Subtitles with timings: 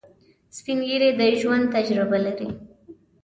[0.57, 2.49] سپین ږیری د ژوند تجربه لري